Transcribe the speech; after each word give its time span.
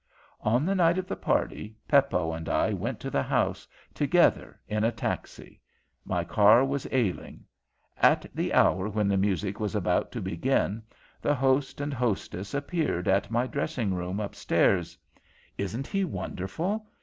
"On 0.41 0.65
the 0.65 0.73
night 0.73 0.97
of 0.97 1.05
the 1.07 1.15
party, 1.15 1.75
Peppo 1.87 2.33
and 2.33 2.49
I 2.49 2.73
went 2.73 2.99
to 3.01 3.11
the 3.11 3.21
house 3.21 3.67
together 3.93 4.59
in 4.67 4.83
a 4.83 4.91
taxi. 4.91 5.61
My 6.05 6.23
car 6.23 6.65
was 6.65 6.87
ailing. 6.91 7.45
At 7.97 8.25
the 8.33 8.51
hour 8.51 8.89
when 8.89 9.07
the 9.07 9.15
music 9.15 9.59
was 9.59 9.75
about 9.75 10.11
to 10.13 10.19
begin, 10.19 10.81
the 11.21 11.35
host 11.35 11.79
and 11.79 11.93
hostess 11.93 12.55
appeared 12.55 13.07
at 13.07 13.29
my 13.29 13.45
dressing 13.45 13.93
room, 13.93 14.19
up 14.19 14.33
stairs. 14.33 14.97
Isn't 15.55 15.85
he 15.85 16.03
wonderful? 16.03 16.87